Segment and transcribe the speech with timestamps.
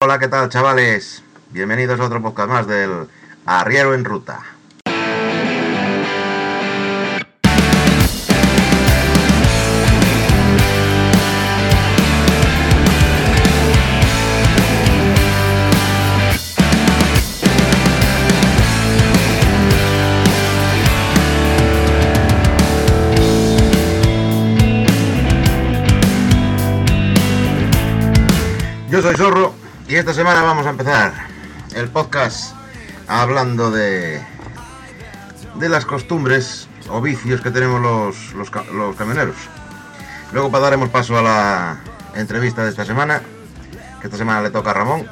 [0.00, 1.24] Hola, ¿qué tal, chavales?
[1.50, 3.08] Bienvenidos a otro podcast más del
[3.46, 4.40] Arriero en Ruta.
[28.88, 29.57] Yo soy Zorro
[29.88, 31.12] y esta semana vamos a empezar
[31.74, 32.54] el podcast
[33.06, 34.20] hablando de,
[35.54, 39.36] de las costumbres o vicios que tenemos los, los, los camioneros.
[40.32, 41.78] Luego daremos paso a la
[42.14, 43.22] entrevista de esta semana,
[44.00, 45.06] que esta semana le toca a Ramón.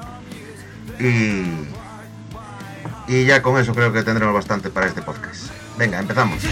[1.00, 1.66] Y,
[3.08, 5.46] y ya con eso creo que tendremos bastante para este podcast.
[5.78, 6.42] Venga, empezamos.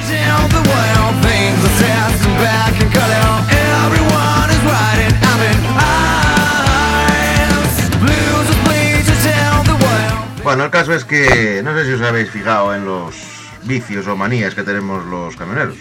[10.45, 13.15] Bueno, el caso es que no sé si os habéis fijado en los
[13.63, 15.77] vicios o manías que tenemos los camioneros.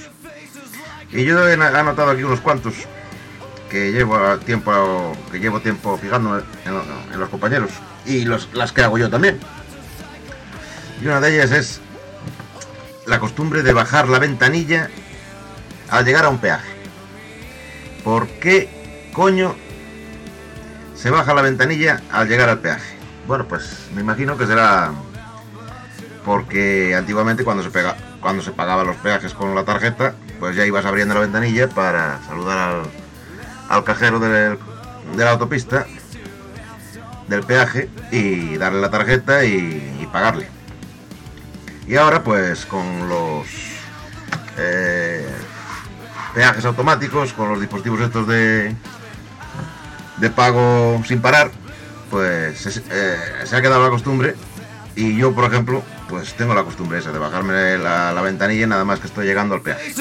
[1.12, 2.74] Y yo he anotado aquí unos cuantos
[3.70, 6.84] que llevo tiempo que llevo tiempo fijándome en, lo-
[7.14, 7.72] en los compañeros
[8.06, 9.38] y las que hago yo también.
[11.02, 11.82] Y una de ellas es
[13.06, 14.90] la costumbre de bajar la ventanilla
[15.90, 16.72] al llegar a un peaje.
[18.04, 19.56] ¿Por qué coño
[20.96, 22.93] se baja la ventanilla al llegar al peaje?
[23.28, 24.92] Bueno, pues me imagino que será
[26.26, 27.96] porque antiguamente cuando se pega,
[28.56, 32.84] pagaban los peajes con la tarjeta, pues ya ibas abriendo la ventanilla para saludar
[33.70, 34.58] al, cajero de
[35.18, 35.86] la autopista
[37.28, 40.48] del peaje y darle la tarjeta y, pagarle.
[41.88, 43.48] Y ahora pues con los
[44.58, 45.28] eh,
[46.34, 48.76] peajes automáticos, con los dispositivos estos de
[50.36, 51.52] pago sin parar,
[52.14, 54.36] pues es- eh, se ha quedado la costumbre
[54.96, 58.86] y yo por ejemplo pues tengo la costumbre esa de bajarme la, la ventanilla nada
[58.86, 59.92] más que estoy llegando al peaje.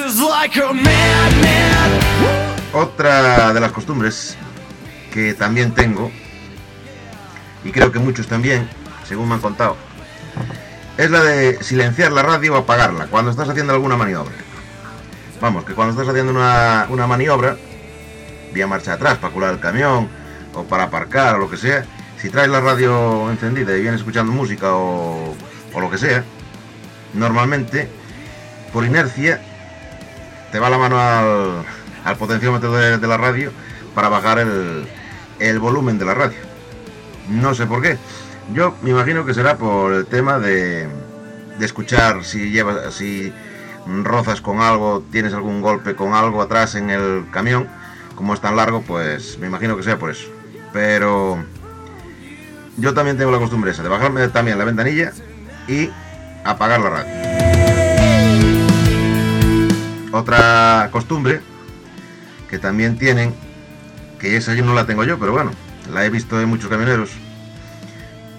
[2.71, 4.37] Otra de las costumbres
[5.11, 6.11] que también tengo,
[7.63, 8.69] y creo que muchos también,
[9.07, 9.75] según me han contado,
[10.99, 14.33] es la de silenciar la radio o apagarla cuando estás haciendo alguna maniobra.
[15.41, 17.57] Vamos, que cuando estás haciendo una, una maniobra,
[18.53, 20.07] vía marcha atrás para curar el camión
[20.53, 21.85] o para aparcar o lo que sea,
[22.23, 25.35] si traes la radio encendida y vienes escuchando música o,
[25.73, 26.23] o lo que sea,
[27.13, 27.89] normalmente,
[28.71, 29.41] por inercia,
[30.49, 31.65] te va la mano al,
[32.05, 33.51] al potenciómetro de, la radio
[33.93, 34.87] para bajar el,
[35.39, 36.37] el volumen de la radio.
[37.27, 37.97] No sé por qué.
[38.53, 40.87] Yo me imagino que será por el tema de,
[41.59, 43.33] de escuchar si llevas, si
[43.85, 47.67] rozas con algo, tienes algún golpe con algo atrás en el camión,
[48.15, 50.29] como es tan largo, pues me imagino que sea por eso.
[50.71, 51.43] Pero
[52.77, 55.11] yo también tengo la costumbre esa de bajarme también la ventanilla
[55.67, 55.89] y
[56.43, 57.33] apagar la radio.
[60.11, 61.41] Otra costumbre
[62.49, 63.33] que también tienen,
[64.19, 65.51] que esa yo no la tengo yo, pero bueno,
[65.91, 67.09] la he visto en muchos camioneros,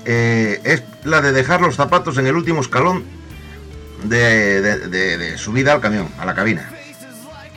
[0.05, 3.05] eh, es la de dejar los zapatos en el último escalón
[4.05, 6.71] de, subida al camión, a la cabina.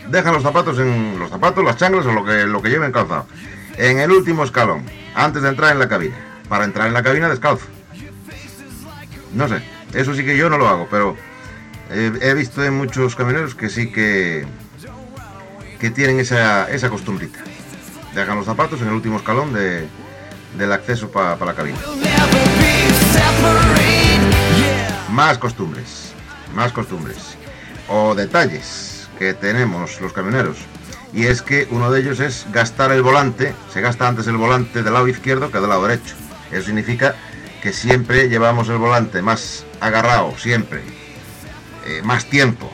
[0.09, 3.28] Dejan los zapatos en los zapatos, las changlas o lo que, lo que lleven calzado.
[3.76, 4.84] En el último escalón,
[5.14, 6.27] antes de entrar en la cabina.
[6.50, 7.66] Para entrar en la cabina descalzo.
[9.34, 9.62] No sé,
[9.94, 11.16] eso sí que yo no lo hago, pero
[11.90, 14.46] eh, he visto en muchos camioneros que sí que,
[15.80, 17.40] que tienen esa, esa costumbrita.
[18.16, 19.88] Dejan los zapatos en el último escalón de,
[20.58, 21.78] del acceso para la cabina.
[25.12, 26.14] Más costumbres,
[26.56, 27.38] más costumbres
[27.90, 30.58] o detalles que tenemos los camioneros.
[31.14, 34.84] Y es que uno de ellos es gastar el volante, se gasta antes el volante
[34.84, 36.16] del lado izquierdo que del lado derecho.
[36.52, 37.16] Eso significa
[37.62, 40.81] que siempre llevamos el volante más agarrado, siempre,
[41.85, 42.72] eh, más tiempo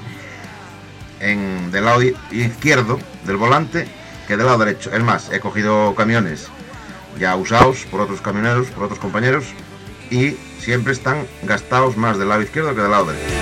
[1.19, 2.01] en, del lado
[2.31, 3.87] izquierdo del volante
[4.27, 4.91] que del lado derecho.
[4.93, 6.47] Es más, he cogido camiones
[7.19, 9.45] ya usados por otros camioneros, por otros compañeros,
[10.09, 13.33] y siempre están gastados más del lado izquierdo que del lado derecho.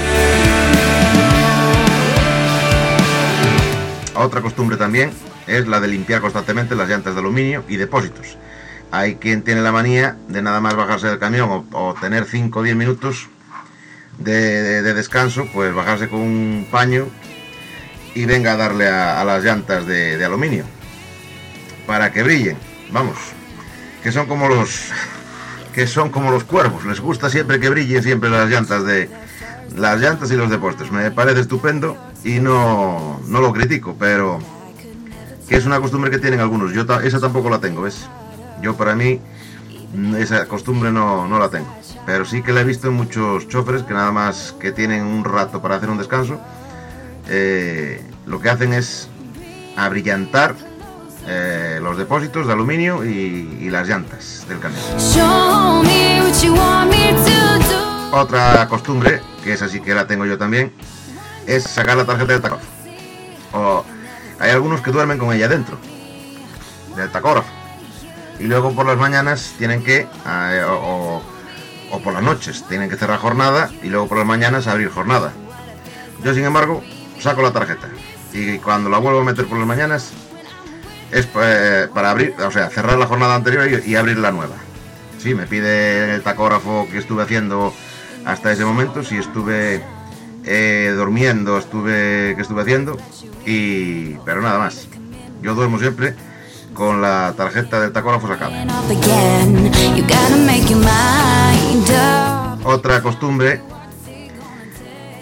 [4.15, 5.11] Otra costumbre también
[5.47, 8.37] es la de limpiar constantemente las llantas de aluminio y depósitos.
[8.91, 12.63] Hay quien tiene la manía de nada más bajarse del camión o, tener 5 o
[12.63, 13.29] 10 minutos
[14.17, 17.07] de, de- de descanso, pues bajarse con un paño
[18.13, 20.65] y venga a darle a, las llantas de, aluminio
[21.87, 22.57] para que brillen.
[22.91, 23.17] Vamos,
[24.03, 24.89] que son como los
[25.73, 26.83] que son como los cuervos.
[26.85, 29.09] Les gusta siempre que brillen siempre las llantas de
[29.77, 30.91] las llantas y los depósitos.
[30.91, 34.39] Me parece estupendo y no, no lo critico, pero
[35.47, 36.73] que es una costumbre que tienen algunos.
[36.73, 38.05] Yo esa tampoco la tengo, ¿ves?
[38.61, 39.19] Yo para mí
[40.17, 41.67] esa costumbre no, no la tengo.
[42.05, 45.23] Pero sí que la he visto en muchos choferes que nada más que tienen un
[45.23, 46.39] rato para hacer un descanso,
[47.27, 49.09] eh, lo que hacen es
[49.75, 50.55] abrillantar
[51.27, 54.81] eh, los depósitos de aluminio y, las llantas del camión.
[58.11, 60.73] Otra costumbre, que es así que la tengo yo también,
[61.47, 63.85] es sacar la tarjeta del tacógrafo.
[64.39, 65.77] Hay algunos que duermen con ella dentro,
[66.97, 67.60] del tacógrafo.
[68.41, 71.21] Y luego por las mañanas tienen que, eh, o,
[71.91, 75.31] o- por las noches, tienen que cerrar jornada y luego por las mañanas abrir jornada.
[76.23, 76.81] Yo, sin embargo,
[77.19, 77.87] saco la tarjeta.
[78.33, 80.11] Y cuando la vuelvo a meter por las mañanas,
[81.11, 84.55] es eh, para abrir, o sea, cerrar la jornada anterior y, y abrir la nueva.
[85.19, 87.73] Sí, me pide el tacógrafo que estuve haciendo
[88.25, 89.83] hasta ese momento, si estuve
[90.45, 92.97] eh, durmiendo, estuve que estuve haciendo,
[93.45, 94.87] y pero nada más.
[95.43, 96.15] Yo duermo siempre
[96.73, 98.65] con la tarjeta del tacógrafo sacada.
[102.63, 103.61] Otra costumbre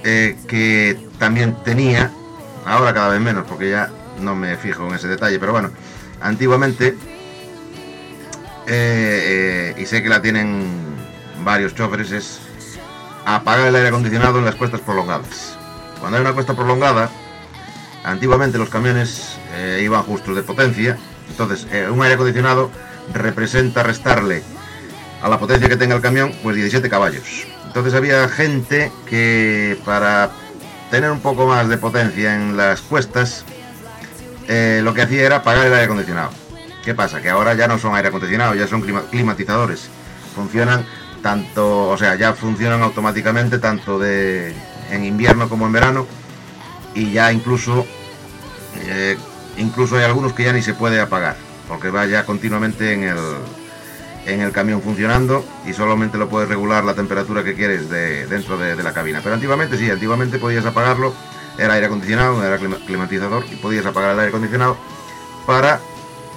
[0.04, 2.12] eh, que también tenía,
[2.66, 5.72] ahora cada vez menos, porque ya no me fijo en ese detalle, pero bueno,
[6.22, 6.96] antiguamente,
[8.66, 10.96] eh, eh, y sé que la tienen
[11.44, 12.40] varios choferes, es
[13.26, 15.58] apagar el aire acondicionado en las cuestas prolongadas.
[16.00, 17.10] Cuando hay una cuesta prolongada,
[18.06, 19.38] antiguamente los camiones
[19.82, 20.98] iban justos de potencia,
[21.30, 22.70] entonces eh, un aire acondicionado
[23.14, 24.44] representa restarle
[25.22, 27.24] a la potencia que tenga el camión, pues 17 caballos.
[27.68, 30.32] Entonces había gente que para
[30.92, 33.44] tener un poco más de potencia en las cuestas,
[34.48, 36.32] eh, lo que hacía era apagar el aire acondicionado.
[36.84, 37.22] ¿Qué pasa?
[37.22, 39.90] Que ahora ya no son aire acondicionado, ya son clima- climatizadores.
[40.36, 40.86] Funcionan
[41.22, 44.56] tanto, o sea, ya funcionan automáticamente tanto de
[44.90, 46.08] en invierno como en verano
[46.96, 47.86] y ya incluso
[48.78, 49.18] eh,
[49.58, 51.36] incluso hay algunos que ya ni se puede apagar
[51.68, 53.18] porque va ya continuamente en el
[54.26, 58.58] en el camión funcionando y solamente lo puedes regular la temperatura que quieres de, dentro
[58.58, 59.22] de, la cabina.
[59.24, 61.14] Pero antiguamente sí, antiguamente podías apagarlo,
[61.58, 64.78] era aire acondicionado, era clima- climatizador y podías apagar el aire acondicionado
[65.48, 65.80] para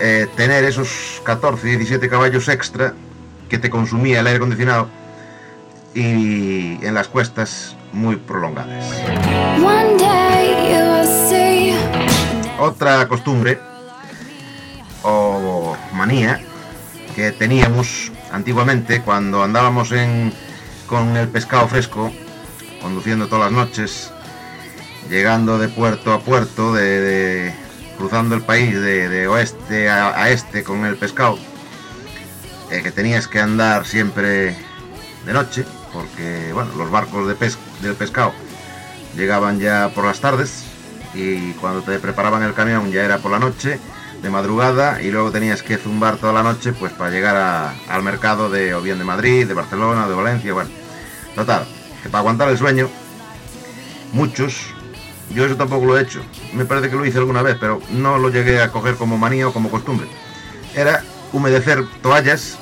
[0.00, 2.94] eh, tener esos 14, 17 caballos extra
[3.50, 4.88] que te consumía el aire acondicionado
[5.94, 8.86] y en las cuestas muy prolongadas.
[12.62, 13.58] Otra costumbre
[15.02, 16.40] o manía
[17.16, 19.92] que teníamos antiguamente cuando andábamos
[20.86, 22.12] con el pescado fresco,
[22.80, 24.12] conduciendo todas las noches,
[25.10, 27.52] llegando de puerto a puerto, de,
[27.98, 31.40] cruzando el país de, oeste a, este con el pescado,
[32.70, 34.56] eh, que tenías que andar siempre
[35.26, 38.32] de noche, porque bueno, los barcos del pescado
[39.16, 40.71] llegaban ya por las tardes
[41.14, 43.78] y cuando te preparaban el camión ya era por la noche,
[44.22, 48.02] de madrugada y luego tenías que zumbar toda la noche pues para llegar a- al
[48.04, 50.70] mercado de o bien de Madrid, de Barcelona, de Valencia, bueno.
[51.34, 51.66] Total,
[52.02, 52.88] que para aguantar el sueño,
[54.12, 54.66] muchos,
[55.34, 56.22] yo eso tampoco lo he hecho,
[56.52, 59.48] me parece que lo hice alguna vez, pero no lo llegué a coger como manía
[59.48, 60.06] o como costumbre.
[60.74, 62.58] Era humedecer toallas,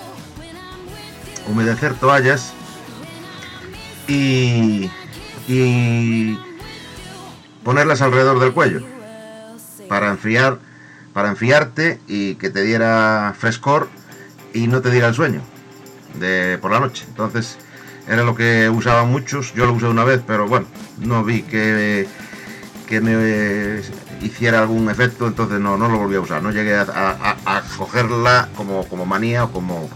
[1.46, 2.52] humedecer toallas
[4.08, 4.90] y,
[5.48, 6.38] y
[7.70, 8.80] ponerlas alrededor del cuello
[9.88, 10.58] para enfriar
[11.12, 13.88] para enfriarte y que te diera frescor
[14.52, 15.40] y no te diera el sueño
[16.18, 17.04] de por la noche.
[17.06, 17.58] Entonces
[18.08, 20.66] era lo que usaban muchos yo lo usé una vez pero bueno
[20.98, 22.08] no vi que
[22.88, 23.82] que me
[24.20, 27.62] hiciera algún efecto entonces no, no lo volví a usar no llegué a, a- a-
[27.78, 29.88] cogerla como, como manía o como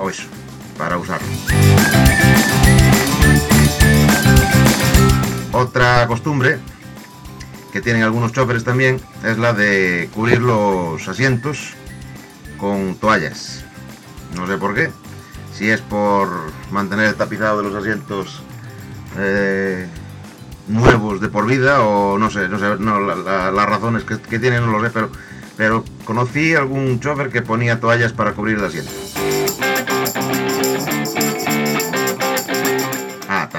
[0.00, 0.22] o eso
[0.78, 1.28] para usarlo
[5.52, 6.58] Otra costumbre
[7.72, 11.74] que tienen algunos choferes también es la de cubrir los asientos
[12.58, 13.64] con toallas.
[14.34, 14.90] No sé por qué.
[15.52, 16.28] Si es por
[16.70, 18.42] mantener el tapizado de los asientos
[19.18, 19.86] eh,
[20.68, 24.72] nuevos de por vida o no sé, no sé, las razones que, que tienen no
[24.72, 25.10] lo sé, pero,
[25.56, 28.90] pero conocí algún chofer que ponía toallas para cubrir el asiento.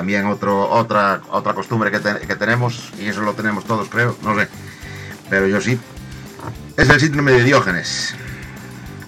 [0.03, 4.37] También otro, otra, otra costumbre que, que tenemos, y eso lo tenemos todos, creo, no
[4.37, 4.49] sé,
[5.29, 5.79] pero yo sí,
[6.75, 8.13] es el síndrome de Diógenes.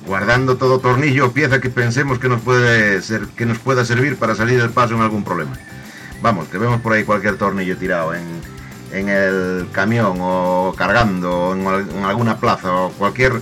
[0.07, 4.35] Guardando todo tornillo pieza que pensemos que nos, puede ser, que nos pueda servir para
[4.35, 5.51] salir del paso en algún problema.
[6.21, 8.23] Vamos, que vemos por ahí cualquier tornillo tirado en,
[8.93, 13.41] en el camión o cargando en, en alguna plaza o cualquier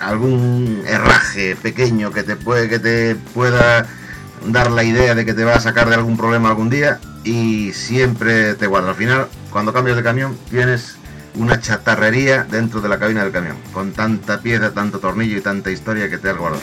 [0.00, 3.86] algún herraje pequeño que te puede que te pueda
[4.46, 7.72] dar la idea de que te va a sacar de algún problema algún día y
[7.72, 8.90] siempre te guarda.
[8.90, 10.96] Al final, cuando cambias de camión, tienes
[11.34, 15.70] una chatarrería dentro de la cabina del camión, con tanta pieza, tanto tornillo y tanta
[15.70, 16.62] historia que te has guardado.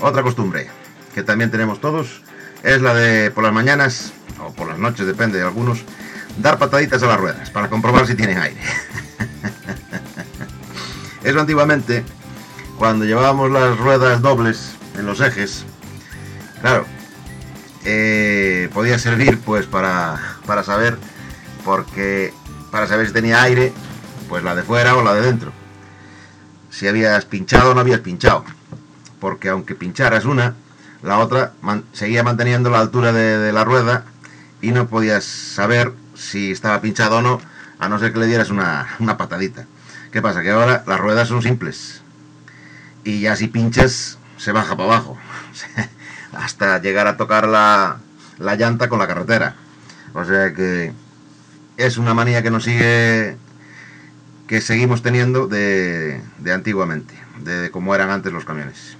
[0.00, 0.68] Otra costumbre
[1.14, 2.22] que también tenemos todos
[2.62, 5.84] es la de por las mañanas o por las noches, depende de algunos,
[6.38, 8.60] dar pataditas a las ruedas para comprobar si tienen aire.
[11.24, 12.04] Eso antiguamente
[12.84, 15.64] cuando llevábamos las ruedas dobles en los ejes,
[16.60, 16.84] claro,
[17.86, 20.98] eh, podía servir pues para, para saber,
[21.64, 22.34] porque
[22.70, 23.72] para saber si tenía aire,
[24.28, 25.50] pues la de fuera o la de dentro.
[26.68, 28.44] Si habías pinchado o no habías pinchado.
[29.18, 30.54] Porque aunque pincharas una,
[31.02, 31.54] la otra
[31.94, 34.04] seguía manteniendo la altura de, de la rueda
[34.60, 37.40] y no podías saber si estaba pinchado o no,
[37.78, 39.64] a no ser que le dieras una, una patadita.
[40.12, 40.42] ¿Qué pasa?
[40.42, 42.03] Que ahora las ruedas son simples.
[43.04, 45.18] Y ya si pinchas, se baja para abajo.
[46.32, 47.98] Hasta llegar a tocar la,
[48.38, 49.56] la llanta con la carretera.
[50.14, 50.92] O sea que
[51.76, 53.36] es una manía que nos sigue,
[54.46, 58.96] que seguimos teniendo de, de antiguamente, de cómo eran antes los camiones.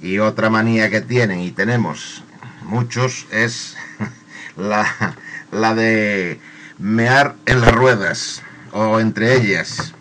[0.00, 2.24] Y otra manía que tienen y tenemos
[2.64, 3.76] muchos es
[4.56, 5.16] la,
[5.50, 6.40] la de
[6.78, 9.94] mear en las ruedas o entre ellas.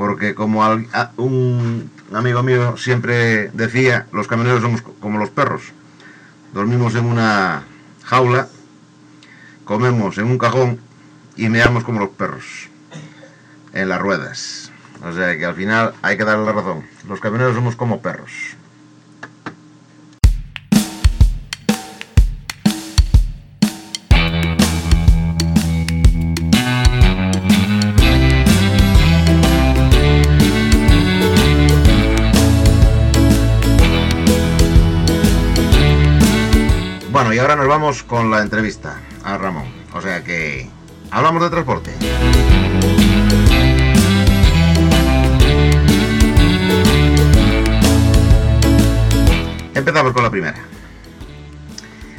[0.00, 0.62] Porque como
[1.18, 5.74] un amigo mío siempre decía, los camioneros somos co- como los perros.
[6.54, 7.64] Dormimos en una
[8.04, 8.48] jaula,
[9.66, 10.80] comemos en un cajón
[11.36, 12.70] y meamos como los perros
[13.74, 14.72] en las ruedas.
[15.04, 16.86] O sea que al final hay que darle la razón.
[17.06, 18.56] Los camioneros somos como perros.
[37.56, 39.64] Nos vamos con la entrevista a Ramón.
[39.92, 40.68] O sea que
[41.10, 41.90] hablamos de transporte.
[49.74, 50.58] Empezamos con la primera.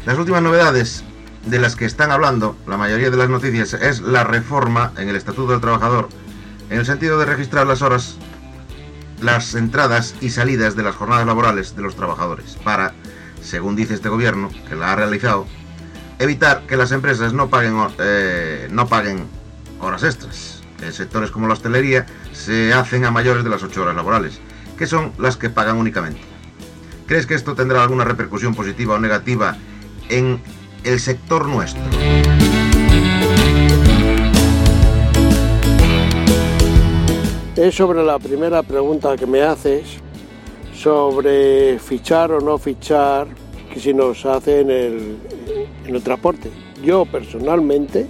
[0.06, 1.04] Las últimas novedades
[1.46, 5.16] de las que están hablando la mayoría de las noticias es la reforma en el
[5.16, 6.10] Estatuto del Trabajador
[6.70, 8.16] en el sentido de registrar las horas,
[9.22, 12.94] las entradas y salidas de las jornadas laborales de los trabajadores para,
[13.42, 15.46] según dice este gobierno que la ha realizado,
[16.20, 19.28] evitar que las empresas no paguen, eh, no paguen
[19.80, 20.62] horas extras.
[20.82, 24.40] En sectores como la hostelería se hacen a mayores de las 8 horas laborales,
[24.78, 26.22] que son las que pagan únicamente.
[27.06, 29.58] ¿Crees que esto tendrá alguna repercusión positiva o negativa
[30.10, 30.42] en
[30.84, 31.82] el sector nuestro?
[37.56, 40.00] Es sobre la primera pregunta que me haces,
[40.74, 43.28] sobre fichar o no fichar,
[43.72, 45.18] que si nos hace en el,
[45.86, 46.50] el transporte.
[46.84, 48.08] Yo personalmente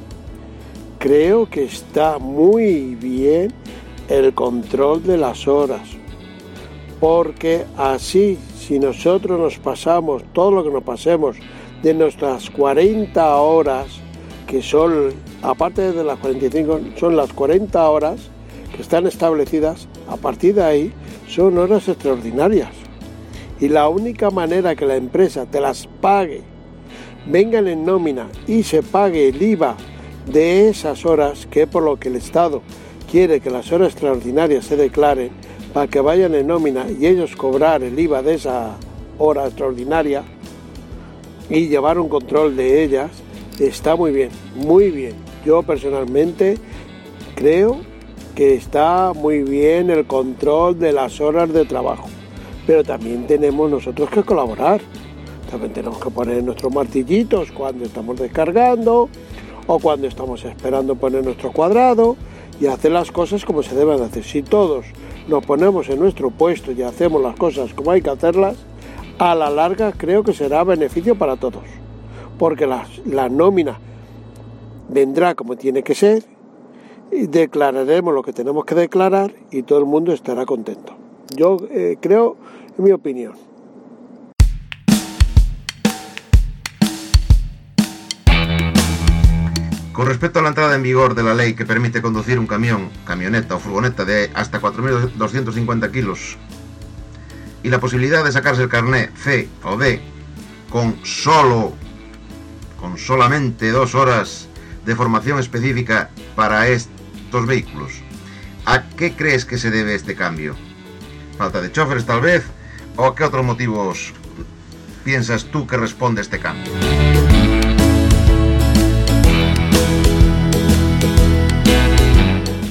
[0.97, 3.51] creo que está muy bien
[4.07, 5.81] el control de las horas,
[6.99, 11.37] porque así, si nosotros nos pasamos todo lo que nos pasemos
[11.81, 13.87] de nuestras 40 horas,
[14.47, 18.29] que son, aparte de las 45, son las 40 horas
[18.75, 20.93] que están establecidas, a partir de ahí
[21.31, 22.69] son horas extraordinarias.
[23.59, 26.41] Y la única manera que la empresa te las pague,
[27.25, 29.77] vengan en nómina y se pague el IVA
[30.25, 32.61] de esas horas, que por lo que el Estado
[33.09, 35.31] quiere que las horas extraordinarias se declaren,
[35.73, 38.75] para que vayan en nómina y ellos cobrar el IVA de esa
[39.17, 40.23] hora extraordinaria
[41.49, 43.09] y llevar un control de ellas,
[43.59, 45.13] está muy bien, muy bien.
[45.45, 46.57] Yo personalmente
[47.35, 47.90] creo
[48.43, 52.07] está muy bien el control de las horas de trabajo,
[52.65, 54.81] pero también tenemos nosotros que colaborar.
[55.49, 59.09] También tenemos que poner nuestros martillitos cuando estamos descargando
[59.67, 62.15] o cuando estamos esperando poner nuestro cuadrado
[62.59, 64.23] y hacer las cosas como se deben hacer.
[64.23, 64.85] Si todos
[65.27, 68.55] nos ponemos en nuestro puesto y hacemos las cosas como hay que hacerlas,
[69.19, 71.63] a la larga creo que será beneficio para todos,
[72.39, 73.77] porque la, la nómina
[74.89, 76.23] vendrá como tiene que ser
[77.11, 80.95] y declararemos lo que tenemos que declarar y todo el mundo estará contento.
[81.35, 82.37] Yo eh, creo,
[82.77, 83.33] en mi opinión.
[89.93, 92.89] Con respecto a la entrada en vigor de la ley que permite conducir un camión,
[93.05, 96.37] camioneta o furgoneta de hasta 4.250 kilos
[97.61, 100.01] y la posibilidad de sacarse el carné C o D
[100.69, 101.73] con solo,
[102.79, 104.47] con solamente dos horas
[104.85, 106.67] de formación específica para
[107.31, 107.93] estos vehículos,
[108.65, 110.53] ¿a qué crees que se debe este cambio?
[111.37, 112.43] ¿Falta de choferes tal vez?
[112.97, 114.11] ¿O a qué otros motivos
[115.05, 116.73] piensas tú que responde este cambio?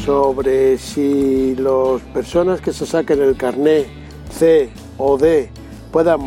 [0.04, 3.86] sobre si las personas que se saquen el carné
[4.30, 5.50] C o D
[5.92, 6.20] puedan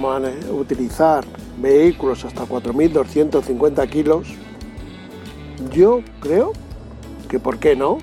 [0.50, 1.26] utilizar
[1.60, 4.28] vehículos hasta 4.250 kilos,
[5.72, 6.54] yo creo
[7.28, 8.00] que ¿por qué no?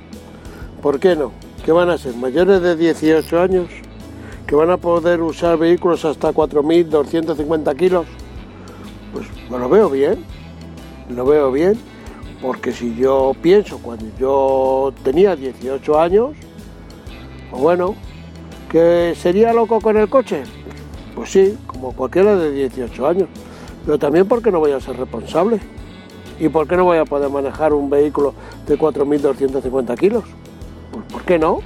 [0.82, 1.32] ¿Por qué no?
[1.64, 3.68] ¿Que van a ser mayores de 18 años?
[4.46, 8.06] ¿Que van a poder usar vehículos hasta 4.250 kilos?
[9.12, 10.24] Pues me lo veo bien,
[11.14, 11.78] lo veo bien,
[12.40, 16.30] porque si yo pienso cuando yo tenía 18 años,
[17.50, 17.94] pues bueno,
[18.70, 20.44] ¿que sería loco con el coche?
[21.14, 23.28] Pues sí, como cualquiera de 18 años,
[23.84, 25.60] pero también porque no voy a ser responsable.
[26.38, 28.32] ¿Y por qué no voy a poder manejar un vehículo
[28.66, 30.24] de 4.250 kilos?
[31.10, 31.60] ¿Por qué no?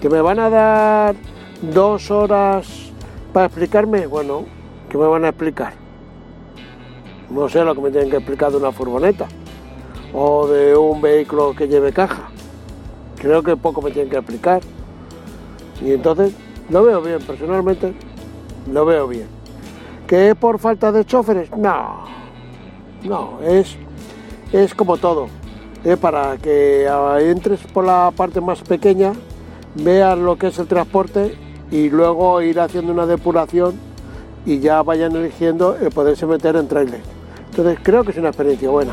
[0.00, 1.14] ¿Que me van a dar
[1.60, 2.92] dos horas
[3.32, 4.06] para explicarme?
[4.06, 4.44] Bueno,
[4.88, 5.74] ¿qué me van a explicar?
[7.30, 9.26] No sé lo que me tienen que explicar de una furgoneta
[10.12, 12.28] o de un vehículo que lleve caja.
[13.16, 14.60] Creo que poco me tienen que explicar.
[15.80, 16.34] Y entonces
[16.68, 17.94] lo veo bien, personalmente
[18.70, 19.26] lo veo bien.
[20.06, 21.50] ¿Que es por falta de choferes?
[21.56, 22.04] No,
[23.04, 23.76] no, es,
[24.52, 25.28] es como todo.
[25.84, 26.86] Es para que
[27.20, 29.12] entres por la parte más pequeña,
[29.74, 31.36] veas lo que es el transporte
[31.72, 33.74] y luego ir haciendo una depuración
[34.46, 37.00] y ya vayan eligiendo el poderse meter en trailer.
[37.50, 38.92] Entonces creo que es una experiencia buena.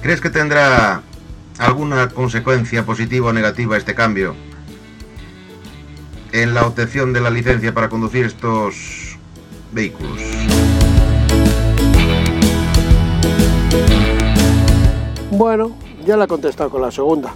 [0.00, 1.02] ¿Crees que tendrá
[1.58, 4.34] alguna consecuencia positiva o negativa este cambio
[6.32, 9.18] en la obtención de la licencia para conducir estos
[9.72, 10.45] vehículos?
[15.32, 15.72] Bueno,
[16.06, 17.34] ya la he contestado con la segunda.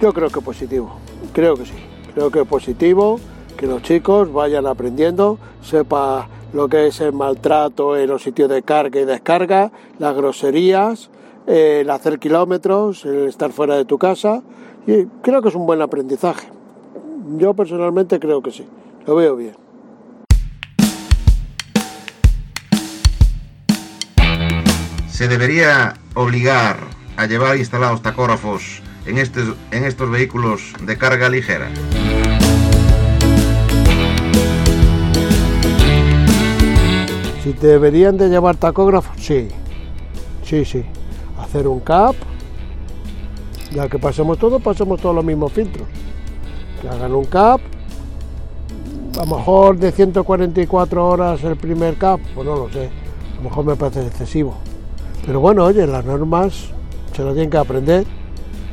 [0.00, 0.96] Yo creo que positivo,
[1.32, 1.74] creo que sí.
[2.12, 3.20] Creo que positivo
[3.56, 8.62] que los chicos vayan aprendiendo, sepa lo que es el maltrato en los sitios de
[8.62, 11.10] carga y descarga, las groserías,
[11.46, 14.42] el hacer kilómetros, el estar fuera de tu casa.
[14.86, 16.48] Y creo que es un buen aprendizaje.
[17.36, 18.66] Yo personalmente creo que sí,
[19.06, 19.54] lo veo bien.
[25.06, 31.68] ¿Se debería obligar a llevar instalados tacógrafos en estos, en estos vehículos de carga ligera?
[37.44, 39.48] Si deberían de llevar tacógrafos, sí.
[40.42, 40.82] Sí, sí.
[41.38, 42.16] Hacer un CAP.
[43.74, 45.86] Ya que pasemos todo, pasemos todos los mismos filtros.
[46.80, 47.60] Que hagan un CAP.
[49.18, 52.86] A lo mejor de 144 horas el primer CAP, pues no lo sé.
[52.86, 54.56] A lo mejor me parece excesivo.
[55.26, 56.72] Pero bueno, oye, las normas
[57.14, 58.04] se lo tienen que aprender.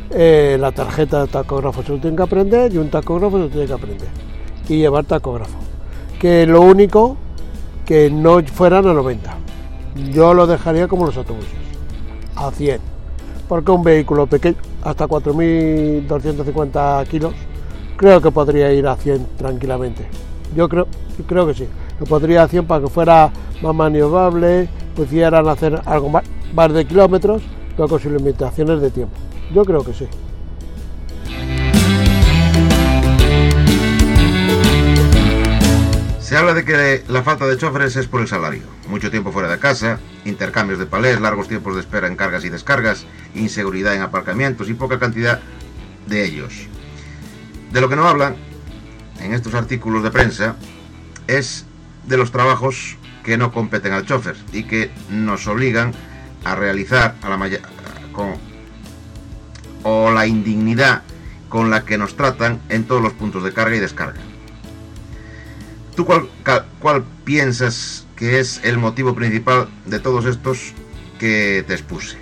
[0.09, 3.49] Eh, la tarjeta de tacógrafo se lo tienen que aprender y un tacógrafo se lo
[3.49, 4.07] tiene que aprender.
[4.69, 5.57] Y llevar tacógrafo.
[6.19, 7.17] Que lo único
[7.85, 9.37] que no fueran a 90.
[10.11, 11.53] Yo lo dejaría como los autobuses,
[12.35, 12.79] a 100.
[13.47, 17.33] Porque un vehículo pequeño, hasta 4.250 kilos,
[17.95, 20.07] creo que podría ir a 100 tranquilamente.
[20.55, 20.87] Yo creo,
[21.25, 21.67] creo que sí.
[21.99, 26.23] Lo podría a 100 para que fuera más maniobrable, pudieran hacer algo más,
[26.53, 27.41] más de kilómetros,
[27.85, 29.15] con sus limitaciones de tiempo.
[29.53, 30.07] Yo creo que sí.
[36.19, 38.63] Se habla de que la falta de choferes es por el salario.
[38.89, 42.49] Mucho tiempo fuera de casa, intercambios de palés, largos tiempos de espera en cargas y
[42.49, 45.39] descargas, inseguridad en aparcamientos y poca cantidad
[46.07, 46.67] de ellos.
[47.71, 48.35] De lo que no hablan
[49.21, 50.55] en estos artículos de prensa
[51.27, 51.65] es
[52.05, 55.93] de los trabajos que no competen al chofer y que nos obligan
[56.55, 57.61] realizar a la maya-
[58.11, 58.35] con
[59.83, 61.03] o la indignidad
[61.49, 64.19] con la que nos tratan en todos los puntos de carga y descarga.
[65.95, 66.27] ¿Tú cuál,
[66.79, 70.73] cuál piensas que es el motivo principal de todos estos
[71.19, 72.17] que te expuse?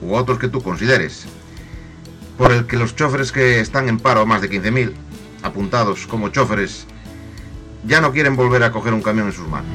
[0.00, 1.26] U otros que tú consideres.
[2.38, 4.94] Por el que los choferes que están en paro, más de 15.000,
[5.42, 6.86] apuntados como choferes,
[7.86, 9.70] ya no quieren volver a coger un camión en sus manos.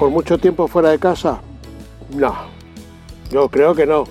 [0.00, 1.42] Por mucho tiempo fuera de casa?
[2.16, 2.34] No,
[3.30, 4.04] yo creo que no.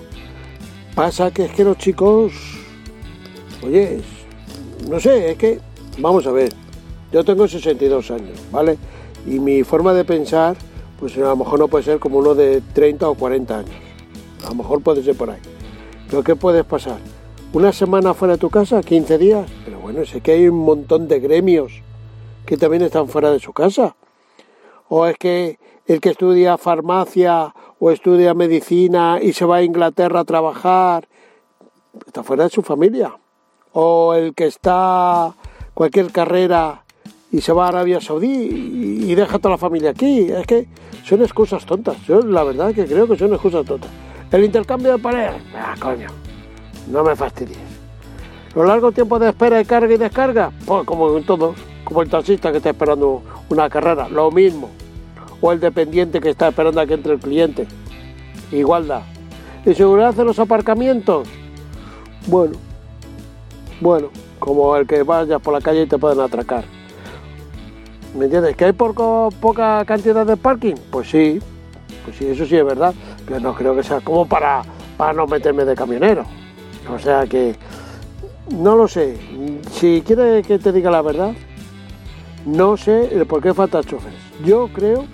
[0.94, 2.32] Pasa que es que los chicos,
[3.60, 4.00] oye,
[4.88, 5.58] no sé, es que,
[5.98, 6.52] vamos a ver,
[7.10, 8.78] yo tengo 62 años, ¿vale?
[9.26, 10.56] Y mi forma de pensar,
[11.00, 13.74] pues a lo mejor no puede ser como uno de 30 o 40 años.
[14.44, 15.40] A lo mejor puede ser por ahí.
[16.08, 16.98] Pero ¿qué puedes pasar?
[17.52, 18.80] ¿Una semana fuera de tu casa?
[18.80, 19.50] ¿15 días?
[19.64, 21.82] Pero bueno, sé que hay un montón de gremios
[22.46, 23.96] que también están fuera de su casa
[24.90, 25.58] o es que
[25.90, 31.08] el que estudia farmacia o estudia medicina y se va a Inglaterra a trabajar
[32.06, 33.12] está fuera de su familia.
[33.72, 35.34] O el que está
[35.74, 36.84] cualquier carrera
[37.32, 40.30] y se va a Arabia Saudí y deja toda la familia aquí.
[40.30, 40.68] Es que
[41.04, 42.00] son excusas tontas.
[42.06, 43.90] Yo la verdad que creo que son excusas tontas.
[44.30, 46.06] El intercambio de pareja, ah, coño,
[46.88, 47.58] no me fastidies.
[48.54, 52.08] Los largos tiempos de espera de carga y descarga, pues como en todos, como el
[52.08, 54.70] taxista que está esperando una carrera, lo mismo.
[55.40, 57.66] O el dependiente que está esperando a que entre el cliente.
[58.52, 59.02] Igualdad.
[59.64, 61.28] ¿Y seguridad en los aparcamientos?
[62.26, 62.54] Bueno,
[63.80, 66.64] bueno, como el que vayas por la calle y te pueden atracar.
[68.16, 68.56] ¿Me entiendes?
[68.56, 70.74] ¿Que hay poco- poca cantidad de parking?
[70.90, 71.38] Pues sí,
[72.04, 72.92] pues sí, eso sí es verdad,
[73.26, 74.62] pero no creo que sea como para,
[74.96, 76.24] para no meterme de camionero.
[76.92, 77.54] O sea que,
[78.50, 79.16] no lo sé.
[79.70, 81.32] Si quieres que te diga la verdad,
[82.44, 84.18] no sé el por qué faltan choferes.
[84.44, 85.04] Yo creo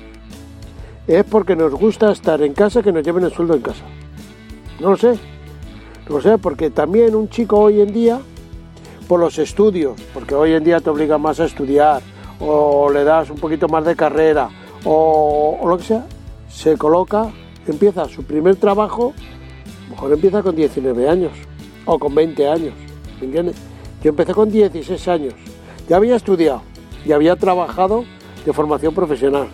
[1.06, 3.84] es porque nos gusta estar en casa que nos lleven el sueldo en casa.
[4.80, 5.18] No lo sé.
[6.08, 8.20] No lo sé, porque también un chico hoy en día,
[9.08, 12.02] por los estudios, porque hoy en día te obligan más a estudiar,
[12.40, 14.50] o le das un poquito más de carrera,
[14.84, 16.06] o, lo que sea,
[16.48, 17.30] se coloca,
[17.66, 19.14] empieza su primer trabajo,
[19.90, 21.32] mejor empieza con 19 años,
[21.84, 22.74] o con 20 años,
[23.20, 23.56] ¿me entiendes?
[24.02, 25.34] Yo empecé con 16 años,
[25.88, 26.62] ya había estudiado,
[27.04, 28.04] y había trabajado
[28.44, 29.48] de formación profesional,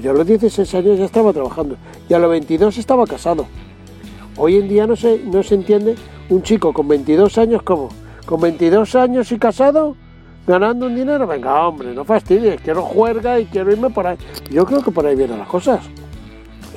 [0.00, 1.76] yo a los 16 años ya estaba trabajando,
[2.08, 3.46] y a los 22 estaba casado.
[4.36, 5.94] Hoy en día no se, no se entiende
[6.28, 7.90] un chico con 22 años como,
[8.26, 9.96] con 22 años y casado,
[10.46, 14.16] ganando un dinero, venga hombre, no fastidies, quiero juerga y quiero irme por ahí.
[14.50, 15.80] Yo creo que por ahí vienen las cosas.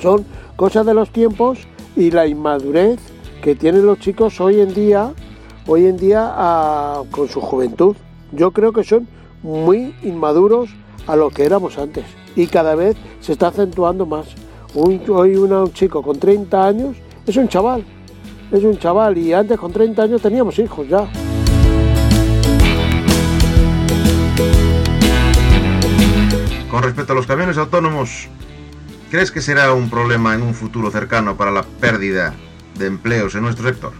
[0.00, 0.24] Son
[0.56, 1.60] cosas de los tiempos
[1.96, 3.00] y la inmadurez
[3.42, 5.12] que tienen los chicos hoy en día,
[5.66, 7.96] hoy en día con su juventud.
[8.32, 9.08] Yo creo que son
[9.42, 10.70] muy inmaduros
[11.06, 12.04] a lo que éramos antes
[12.36, 14.26] y cada vez se está acentuando más.
[14.74, 15.00] Hoy
[15.36, 16.96] un chico con 30 años
[17.26, 17.84] es un chaval,
[18.52, 21.08] es un chaval y antes con 30 años teníamos hijos ya.
[26.70, 28.28] Con respecto a los camiones autónomos,
[29.10, 32.34] ¿crees que será un problema en un futuro cercano para la pérdida
[32.78, 33.92] de empleos en nuestro sector?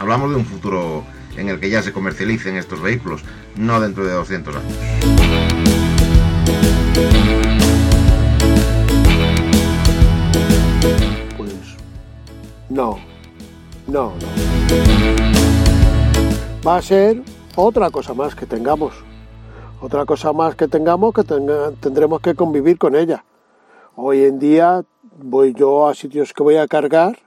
[0.00, 1.04] Hablamos de un futuro
[1.36, 3.22] en el que ya se comercialicen estos vehículos,
[3.56, 5.21] no dentro de 200 años.
[11.36, 11.52] Pues
[12.68, 12.98] no,
[13.86, 14.12] no, no.
[16.66, 17.22] Va a ser
[17.56, 18.94] otra cosa más que tengamos.
[19.80, 23.24] Otra cosa más que tengamos que tendremos que convivir con ella.
[23.96, 24.84] Hoy en día
[25.18, 27.18] voy yo a sitios que voy a cargar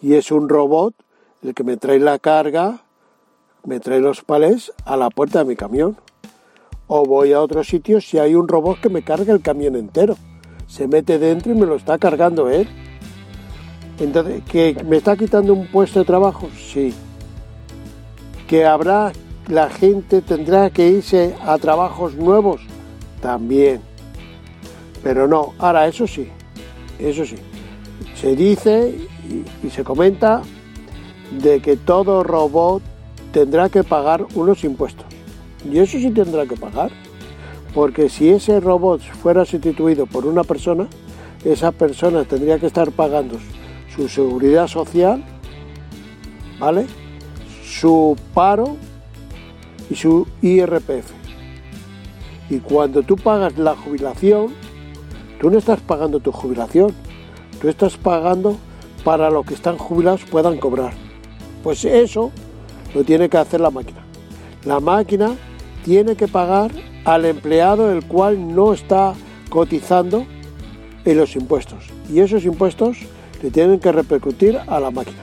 [0.00, 0.94] y es un robot
[1.42, 2.80] el que me trae la carga,
[3.64, 5.96] me trae los palés a la puerta de mi camión.
[6.94, 10.14] O voy a otros sitios y hay un robot que me carga el camión entero.
[10.66, 12.68] Se mete dentro y me lo está cargando él.
[13.98, 16.50] Entonces, ¿que me está quitando un puesto de trabajo?
[16.54, 16.92] Sí.
[18.46, 19.10] ¿Que habrá,
[19.48, 22.60] la gente tendrá que irse a trabajos nuevos?
[23.22, 23.80] También.
[25.02, 26.28] Pero no, ahora eso sí,
[26.98, 27.36] eso sí.
[28.16, 28.94] Se dice
[29.64, 30.42] y se comenta
[31.40, 32.82] de que todo robot
[33.32, 35.11] tendrá que pagar unos impuestos.
[35.70, 36.90] Y eso sí tendrá que pagar.
[37.74, 40.88] Porque si ese robot fuera sustituido por una persona,
[41.44, 43.38] esa persona tendría que estar pagando
[43.94, 45.24] su seguridad social,
[46.58, 46.86] ¿vale?
[47.64, 48.76] Su paro
[49.90, 51.10] y su IRPF.
[52.50, 54.48] Y cuando tú pagas la jubilación,
[55.40, 56.92] tú no estás pagando tu jubilación,
[57.60, 58.58] tú estás pagando
[59.04, 60.92] para lo que están jubilados puedan cobrar.
[61.62, 62.30] Pues eso
[62.94, 64.04] lo tiene que hacer la máquina.
[64.64, 65.34] La máquina
[65.84, 66.70] tiene que pagar
[67.04, 69.14] al empleado el cual no está
[69.48, 70.26] cotizando
[71.04, 71.84] en los impuestos.
[72.10, 72.98] Y esos impuestos
[73.42, 75.22] le tienen que repercutir a la máquina.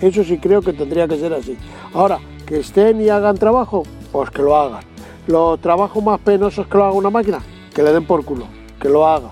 [0.00, 1.56] Eso sí creo que tendría que ser así.
[1.92, 4.82] Ahora, que estén y hagan trabajo, pues que lo hagan.
[5.26, 7.40] Los trabajos más penosos que lo haga una máquina,
[7.74, 8.46] que le den por culo,
[8.80, 9.30] que lo haga.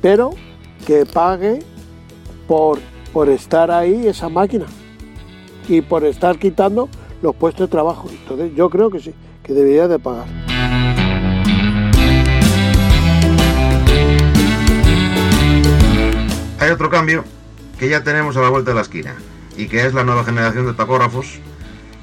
[0.00, 0.30] Pero
[0.86, 1.58] que pague
[2.46, 2.78] por,
[3.12, 4.66] por estar ahí esa máquina
[5.68, 6.88] y por estar quitando
[7.22, 8.08] los puestos de trabajo.
[8.08, 9.12] Entonces yo creo que sí,
[9.46, 10.26] que debería de pagar.
[16.58, 17.24] Hay otro cambio
[17.78, 19.14] que ya tenemos a la vuelta de la esquina
[19.56, 21.38] y que es la nueva generación de tacógrafos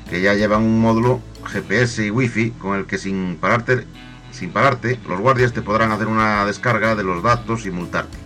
[0.09, 3.85] que ya llevan un módulo GPS y Wi-Fi con el que sin pararte,
[4.31, 8.17] sin pararte los guardias te podrán hacer una descarga de los datos y multarte,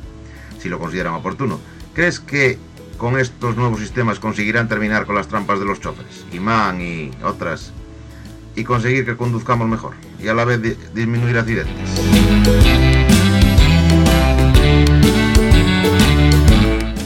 [0.60, 1.60] si lo consideran oportuno.
[1.96, 2.60] ¿Crees que
[2.98, 7.72] con estos nuevos sistemas conseguirán terminar con las trampas de los choferes, imán y otras,
[8.58, 11.76] y conseguir que conduzcamos mejor y a la vez di- disminuir accidentes?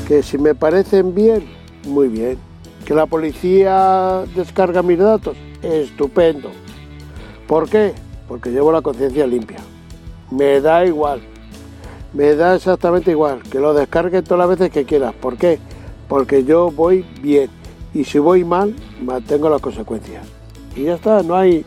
[0.07, 1.43] Que si me parecen bien,
[1.85, 2.37] muy bien.
[2.85, 6.51] Que la policía descarga mis datos, estupendo.
[7.47, 7.93] ¿Por qué?
[8.27, 9.59] Porque llevo la conciencia limpia.
[10.31, 11.21] Me da igual.
[12.13, 13.41] Me da exactamente igual.
[13.43, 15.13] Que lo descargue todas las veces que quieras.
[15.13, 15.59] ¿Por qué?
[16.07, 17.49] porque yo voy bien
[17.93, 20.25] y si voy mal, mantengo las consecuencias.
[20.75, 21.65] Y ya está, no hay,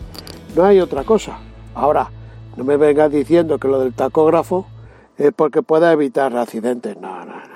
[0.56, 1.38] no hay otra cosa.
[1.74, 2.10] Ahora,
[2.56, 4.66] no me vengas diciendo que lo del tacógrafo
[5.16, 6.96] es porque pueda evitar accidentes.
[6.96, 7.54] No, no, no.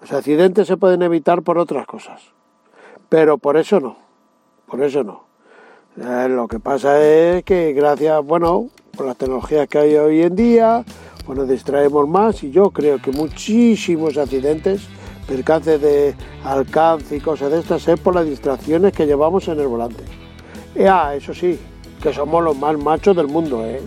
[0.00, 2.20] Los accidentes se pueden evitar por otras cosas,
[3.08, 3.96] pero por eso no,
[4.66, 5.24] por eso no.
[5.96, 10.34] Eh, lo que pasa es que gracias, bueno, por las tecnologías que hay hoy en
[10.34, 10.84] día,
[11.24, 14.88] pues nos distraemos más y yo creo que muchísimos accidentes,
[15.28, 19.68] percances de alcance y cosas de estas, es por las distracciones que llevamos en el
[19.68, 20.02] volante.
[20.78, 21.58] Ah, eso sí,
[22.02, 23.82] que somos los más machos del mundo, ¿eh?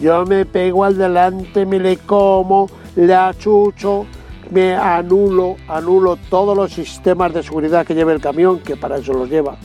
[0.00, 4.06] Yo me pego al delante, me le como, le achucho,
[4.50, 9.12] me anulo, anulo todos los sistemas de seguridad que lleve el camión, que para eso
[9.12, 9.56] los lleva,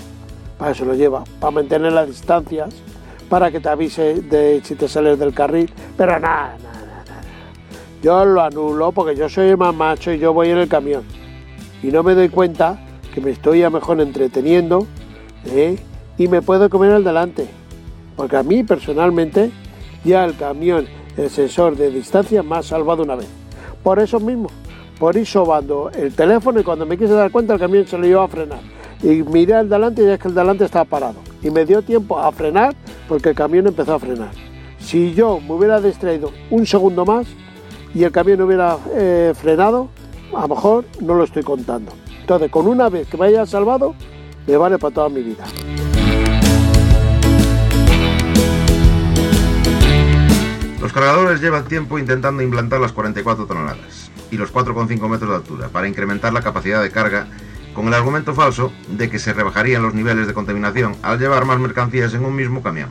[0.57, 2.69] para eso lo lleva, para mantener las distancias,
[3.29, 7.21] para que te avise de si te sales del carril, pero nada, nada, nada.
[8.03, 11.03] Yo lo anulo porque yo soy el más macho y yo voy en el camión.
[11.81, 12.79] Y no me doy cuenta
[13.13, 14.85] que me estoy a mejor entreteniendo
[15.45, 15.77] ¿eh?
[16.19, 17.47] Y me puedo comer al delante.
[18.15, 19.49] Porque a mí personalmente
[20.03, 20.85] ya el camión,
[21.17, 23.27] el sensor de distancia me ha salvado una vez.
[23.81, 24.49] Por eso mismo,
[24.99, 28.09] por ir sobando el teléfono y cuando me quise dar cuenta el camión se le
[28.09, 28.59] iba a frenar.
[29.01, 31.15] Y miré al delante y es que el delante estaba parado.
[31.41, 32.75] Y me dio tiempo a frenar
[33.07, 34.31] porque el camión empezó a frenar.
[34.77, 37.27] Si yo me hubiera distraído un segundo más
[37.95, 39.87] y el camión hubiera eh, frenado,
[40.35, 41.93] a lo mejor no lo estoy contando.
[42.19, 43.95] Entonces, con una vez que me haya salvado,
[44.45, 45.45] me vale para toda mi vida.
[50.81, 55.67] Los cargadores llevan tiempo intentando implantar las 44 toneladas y los 4,5 metros de altura
[55.67, 57.27] para incrementar la capacidad de carga
[57.73, 61.59] con el argumento falso de que se rebajarían los niveles de contaminación al llevar más
[61.59, 62.89] mercancías en un mismo camión.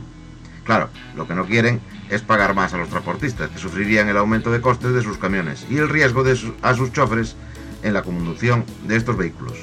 [0.65, 4.51] Claro, lo que no quieren es pagar más a los transportistas, que sufrirían el aumento
[4.51, 7.35] de costes de sus camiones y el riesgo de a sus choferes
[7.81, 9.57] en la conducción de estos vehículos.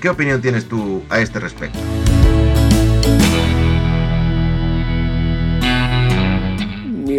[0.00, 1.78] ¿Qué opinión tienes tú a este respecto?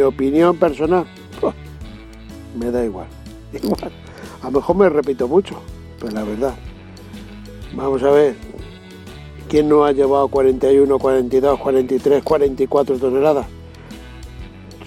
[0.04, 1.06] Opinión personal,
[2.60, 3.08] me da igual.
[4.42, 5.56] A lo mejor me repito mucho,
[6.00, 6.56] pero la verdad.
[7.74, 8.36] Vamos a ver.
[9.48, 13.48] ¿Quién no ha llevado 41, 42, 43, 44 toneladas?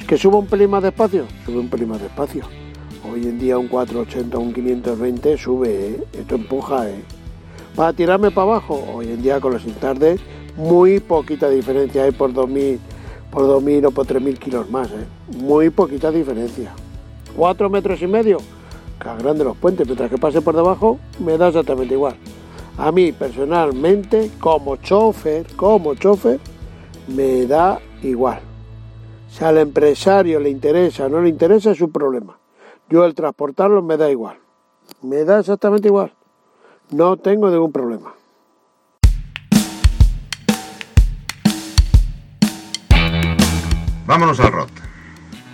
[0.06, 1.26] ¿Que suba un pelín más despacio?
[1.44, 2.44] Sube un pelín más despacio.
[3.10, 6.04] Hoy en día un 480, un 520 sube, ¿eh?
[6.12, 6.88] esto empuja.
[6.88, 7.02] ¿eh?
[7.74, 10.16] Para tirarme para abajo, hoy en día con los tarde
[10.56, 12.78] muy poquita diferencia hay por 2000,
[13.32, 14.88] por 2000 o por 3000 kilos más.
[14.90, 15.06] ¿eh?
[15.38, 16.72] Muy poquita diferencia.
[17.34, 18.38] Cuatro metros y medio,
[19.00, 22.14] que grande los puentes, mientras que pase por debajo me da exactamente igual.
[22.76, 26.38] A mí personalmente, como chofer, como chofer,
[27.08, 28.40] me da igual.
[29.30, 32.38] Si al empresario le interesa o no le interesa es su problema.
[32.90, 34.36] Yo el transportarlo me da igual.
[35.00, 36.12] Me da exactamente igual.
[36.90, 38.12] No tengo ningún problema.
[44.12, 44.68] Vámonos al ROT.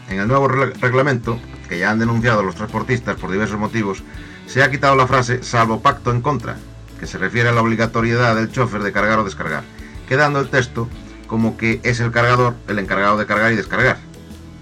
[0.09, 4.03] En el nuevo regla- reglamento, que ya han denunciado los transportistas por diversos motivos,
[4.49, 6.57] se ha quitado la frase salvo pacto en contra,
[6.99, 9.62] que se refiere a la obligatoriedad del chofer de cargar o descargar,
[10.09, 10.88] quedando el texto
[11.29, 13.99] como que es el cargador el encargado de cargar y descargar,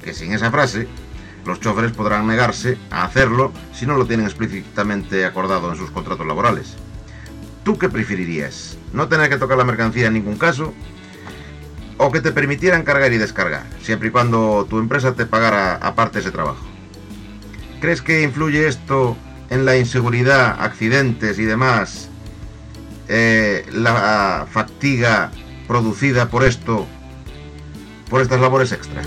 [0.04, 0.86] que sin esa frase
[1.46, 6.26] los choferes podrán negarse a hacerlo si no lo tienen explícitamente acordado en sus contratos
[6.26, 6.74] laborales.
[7.64, 8.76] ¿Tú qué preferirías?
[8.92, 10.74] ¿No tener que tocar la mercancía en ningún caso
[11.98, 16.18] o que te permitieran cargar y descargar, siempre y cuando tu empresa te pagara aparte
[16.18, 16.64] ese trabajo.
[17.80, 19.16] ¿Crees que influye esto
[19.50, 22.08] en la inseguridad, accidentes y demás,
[23.08, 25.30] eh, la fatiga
[25.66, 26.86] producida por esto,
[28.10, 29.02] por estas labores extra?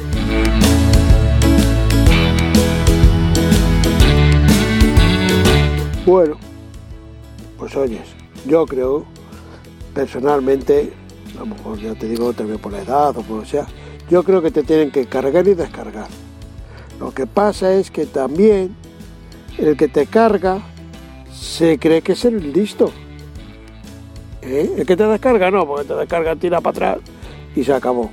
[6.05, 6.37] Bueno,
[7.57, 8.07] pues oyes,
[8.45, 9.05] yo creo,
[9.93, 10.93] personalmente,
[11.39, 13.65] a lo mejor ya te digo también por la edad o por lo que sea,
[14.09, 16.07] yo creo que te tienen que cargar y descargar.
[16.99, 18.75] Lo que pasa es que también
[19.57, 20.59] el que te carga
[21.31, 22.91] se cree que es el listo.
[24.41, 24.69] ¿Eh?
[24.79, 27.09] El que te descarga no, porque te descarga, tira para atrás
[27.55, 28.09] y se acabó.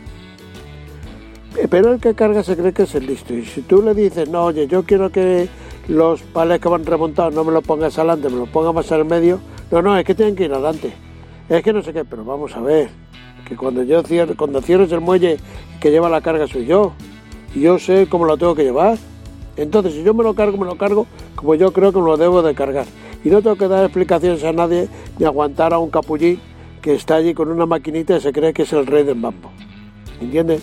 [1.56, 3.34] Eh, Pero el que carga se cree que es el listo.
[3.34, 5.48] Y si tú le dices, no, oye, yo quiero que
[5.88, 9.04] los palés que van remontados no me los pongas adelante, me los pongas más al
[9.04, 9.40] medio.
[9.72, 10.92] No, no, es que tienen que ir adelante.
[11.48, 13.05] Es que no sé qué, pero vamos a ver.
[13.46, 15.38] Que cuando yo cierro, cuando cierres el muelle
[15.80, 16.92] que lleva la carga soy yo.
[17.54, 18.98] Y yo sé cómo lo tengo que llevar.
[19.56, 21.06] Entonces, si yo me lo cargo, me lo cargo
[21.36, 22.86] como yo creo que me lo debo de cargar.
[23.24, 26.40] Y no tengo que dar explicaciones a nadie ni aguantar a un capullín
[26.82, 29.50] que está allí con una maquinita y se cree que es el rey del mambo.
[30.20, 30.62] ¿Entiendes?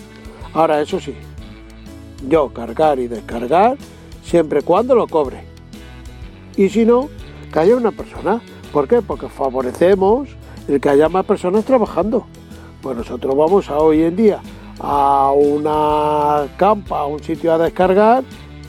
[0.52, 1.14] Ahora, eso sí,
[2.28, 3.76] yo cargar y descargar
[4.22, 5.44] siempre cuando lo cobre.
[6.56, 7.08] Y si no,
[7.52, 8.40] que haya una persona.
[8.72, 9.02] ¿Por qué?
[9.02, 10.28] Porque favorecemos
[10.68, 12.26] el que haya más personas trabajando.
[12.84, 14.42] Pues nosotros vamos a hoy en día
[14.78, 18.22] a una campa, a un sitio a descargar,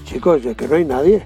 [0.05, 1.25] chicos, es que no hay nadie.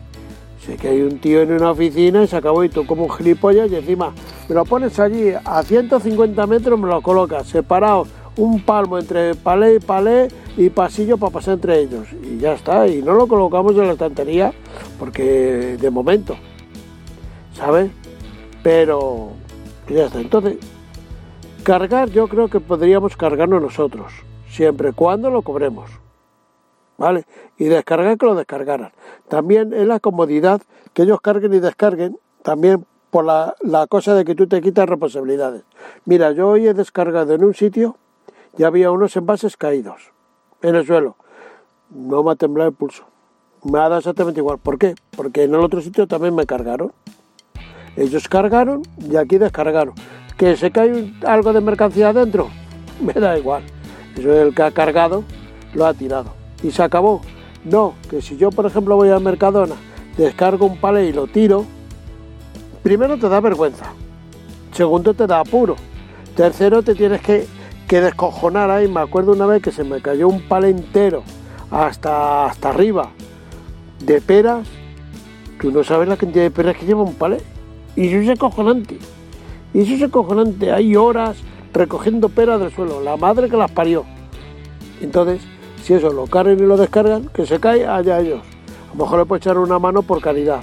[0.66, 3.12] Sé que hay un tío en una oficina y se acabó y tú como un
[3.12, 4.12] gilipollas y encima
[4.48, 9.76] me lo pones allí a 150 metros, me lo colocas separado un palmo entre palé
[9.76, 12.08] y palé y pasillo para pasar entre ellos.
[12.24, 14.52] Y ya está, y no lo colocamos en la estantería
[14.98, 16.36] porque de momento,
[17.54, 17.92] ¿sabes?
[18.64, 19.34] Pero
[19.88, 20.20] ya está.
[20.20, 20.58] Entonces,
[21.70, 24.12] cargar yo creo que podríamos cargarnos nosotros,
[24.48, 25.92] siempre cuando lo cobremos.
[26.98, 27.28] ¿Vale?
[27.60, 28.92] Y descargar que lo descargaran.
[29.28, 34.26] También es la comodidad que ellos carguen y descarguen, también por la, la cosa de
[34.26, 35.62] que tú te quitas responsabilidades.
[36.06, 37.98] Mira, yo hoy he descargado en un sitio
[38.58, 40.12] y había unos envases caídos
[40.64, 41.18] en el suelo.
[41.92, 43.04] No me ha temblado el pulso.
[43.64, 44.58] Me ha dado exactamente igual.
[44.58, 44.96] ¿Por qué?
[45.16, 46.94] Porque en el otro sitio también me cargaron.
[47.96, 49.94] Ellos cargaron y aquí descargaron.
[50.40, 52.50] Que se cae algo de mercancía adentro,
[53.02, 53.62] me da igual.
[54.18, 55.24] Eso es el que ha cargado,
[55.76, 56.34] lo ha tirado.
[56.64, 57.22] Y se acabó.
[57.64, 59.76] No, que si yo, por ejemplo, voy al Mercadona,
[60.18, 61.66] descargo un palé y lo tiro,
[62.82, 63.86] primero te da vergüenza.
[64.72, 65.76] Segundo, te da apuro.
[66.36, 67.46] Tercero, te tienes que,
[67.86, 68.88] que descojonar ahí.
[68.88, 71.24] Me acuerdo una vez que se me cayó un palé entero
[71.70, 73.10] hasta, hasta arriba
[74.00, 74.66] de peras.
[75.60, 77.42] Tú no sabes la cantidad de peras que lleva un palé.
[77.98, 78.98] Y eso es acojonante.
[79.74, 80.72] Y eso es acojonante.
[80.72, 81.38] Hay horas
[81.74, 83.02] recogiendo peras del suelo.
[83.02, 84.06] La madre que las parió.
[85.02, 85.42] Entonces,
[85.84, 88.42] si eso lo cargan y lo descargan, que se cae, allá ellos.
[88.90, 90.62] A lo mejor le puedo echar una mano por caridad,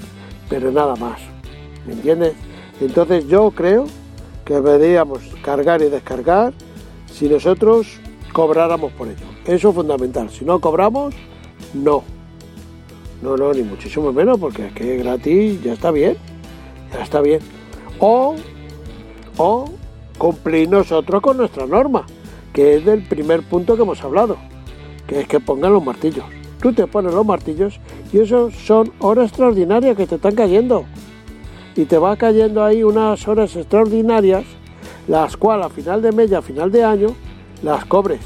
[0.49, 1.21] pero nada más.
[1.87, 2.35] ¿Me entiendes?
[2.81, 3.87] Entonces yo creo
[4.45, 6.53] que deberíamos cargar y descargar
[7.07, 7.99] si nosotros
[8.33, 9.27] cobráramos por ello.
[9.47, 10.29] Eso es fundamental.
[10.31, 11.15] Si no cobramos,
[11.73, 12.03] no.
[13.23, 16.17] No, no, ni muchísimo menos, porque es que gratis ya está bien.
[16.93, 17.41] Ya está bien.
[17.99, 18.37] O,
[19.37, 19.67] o
[20.19, 22.07] cumplir nosotros con nuestra norma,
[22.53, 24.37] que es del primer punto que hemos hablado,
[25.07, 26.25] que es que pongan los martillos.
[26.61, 27.79] Tú te pones los martillos
[28.13, 30.85] y eso son horas extraordinarias que te están cayendo.
[31.77, 34.45] Y te va cayendo ahí unas horas extraordinarias,
[35.07, 37.09] las cuales a final de mes a final de año
[37.63, 38.21] las cobres.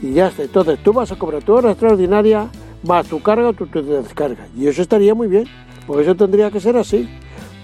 [0.00, 0.44] Y ya está.
[0.44, 2.48] Entonces tú vas a cobrar tu hora extraordinaria
[2.82, 4.46] más tu carga tu, tu descarga.
[4.56, 5.44] Y eso estaría muy bien,
[5.86, 7.08] porque eso tendría que ser así.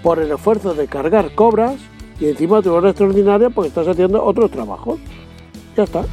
[0.03, 1.77] Por el esfuerzo de cargar cobras
[2.19, 4.99] y encima tu hora extraordinaria porque estás haciendo otros trabajos.
[5.77, 6.05] Ya está.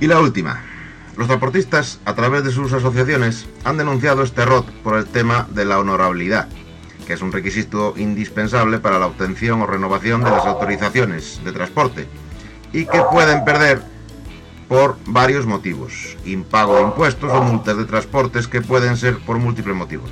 [0.00, 0.62] Y la última.
[1.16, 5.64] Los transportistas, a través de sus asociaciones, han denunciado este ROT por el tema de
[5.64, 6.48] la honorabilidad,
[7.06, 12.06] que es un requisito indispensable para la obtención o renovación de las autorizaciones de transporte,
[12.74, 13.80] y que pueden perder
[14.68, 19.76] por varios motivos, impago de impuestos o multas de transportes que pueden ser por múltiples
[19.76, 20.10] motivos.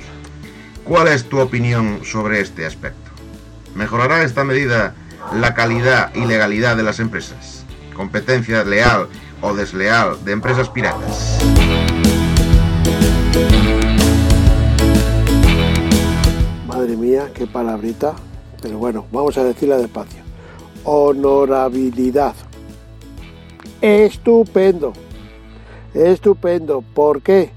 [0.83, 3.11] ¿Cuál es tu opinión sobre este aspecto?
[3.75, 4.95] ¿Mejorará esta medida
[5.33, 7.65] la calidad y legalidad de las empresas?
[7.95, 9.07] ¿Competencia leal
[9.41, 11.39] o desleal de empresas piratas?
[16.67, 18.13] Madre mía, qué palabrita.
[18.61, 20.23] Pero bueno, vamos a decirla despacio.
[20.83, 22.35] Honorabilidad.
[23.81, 24.93] Estupendo.
[25.93, 26.83] Estupendo.
[26.93, 27.51] ¿Por qué?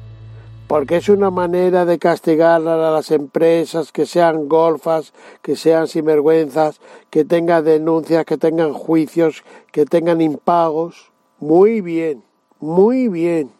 [0.67, 6.81] Porque es una manera de castigar a las empresas que sean golfas, que sean sinvergüenzas,
[7.09, 11.11] que tengan denuncias, que tengan juicios, que tengan impagos.
[11.39, 12.23] Muy bien,
[12.61, 13.51] muy bien.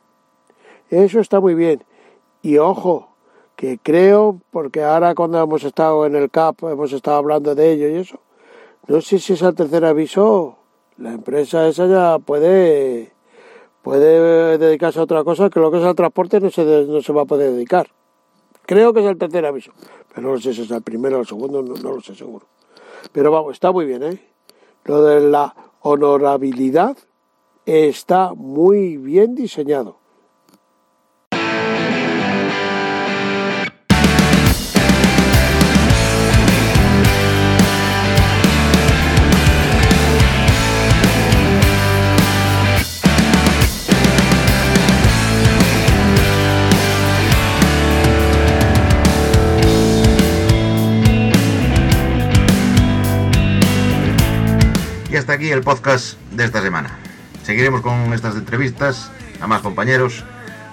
[0.91, 1.85] Eso está muy bien.
[2.43, 3.09] Y ojo,
[3.57, 7.89] que creo, porque ahora cuando hemos estado en el CAP, hemos estado hablando de ello
[7.89, 8.21] y eso,
[8.87, 10.58] no sé si es el tercer aviso,
[10.99, 13.13] la empresa esa ya puede,
[13.83, 17.13] puede dedicarse a otra cosa que lo que es el transporte no se, no se
[17.13, 17.89] va a poder dedicar.
[18.67, 19.73] Creo que es el tercer aviso,
[20.15, 22.47] pero no sé si es el primero o el segundo, no, no lo sé seguro.
[23.13, 24.21] Pero vamos, está muy bien, ¿eh?
[24.85, 26.97] Lo de la honorabilidad
[27.65, 29.99] está muy bien diseñado.
[55.53, 56.91] el podcast de esta semana.
[57.43, 60.25] Seguiremos con estas entrevistas a más compañeros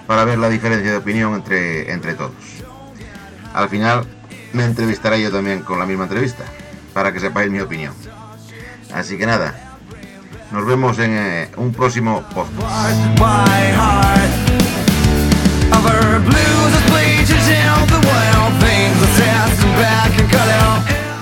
[0.06, 2.34] para ver la diferencia de opinión entre, entre todos.
[3.54, 4.06] Al final
[4.52, 6.44] me entrevistaré yo también con la misma entrevista,
[6.92, 7.94] para que sepáis mi opinión.
[8.92, 9.78] Así que nada,
[10.52, 12.60] nos vemos en eh, un próximo podcast.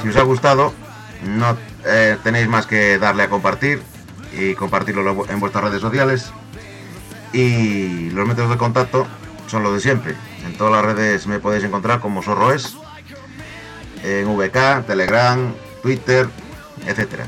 [0.03, 0.75] Si os ha gustado,
[1.25, 3.82] no eh, tenéis más que darle a compartir
[4.32, 6.32] y compartirlo en vuestras redes sociales.
[7.32, 9.07] Y los métodos de contacto
[9.47, 10.14] son los de siempre.
[10.45, 12.76] En todas las redes me podéis encontrar como Sorroes,
[14.03, 16.28] en VK, Telegram, Twitter,
[16.87, 17.26] etcétera.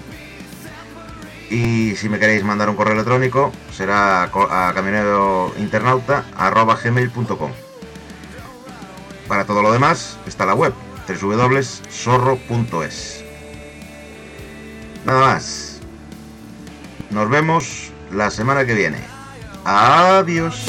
[1.51, 7.53] Y si me queréis mandar un correo electrónico, será a camionerointernauta.gmail.com
[9.29, 10.75] Para todo lo demás, está la web,
[11.09, 13.26] www.zorro.es.
[15.07, 15.81] Nada más.
[17.11, 18.99] Nos vemos la semana que viene.
[19.65, 20.67] Adiós.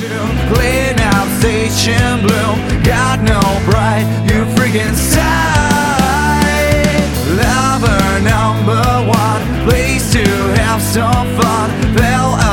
[7.38, 10.24] Lover number one, place to
[10.62, 12.47] have some fun, fell